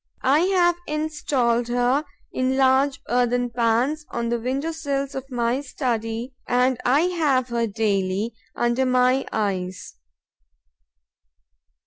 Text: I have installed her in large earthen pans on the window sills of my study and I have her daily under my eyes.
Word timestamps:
I 0.23 0.39
have 0.45 0.77
installed 0.87 1.67
her 1.67 2.03
in 2.33 2.57
large 2.57 2.99
earthen 3.07 3.51
pans 3.51 4.03
on 4.09 4.29
the 4.29 4.39
window 4.39 4.71
sills 4.71 5.13
of 5.13 5.29
my 5.29 5.61
study 5.61 6.33
and 6.47 6.79
I 6.83 7.01
have 7.01 7.49
her 7.49 7.67
daily 7.67 8.33
under 8.55 8.87
my 8.87 9.27
eyes. 9.31 9.97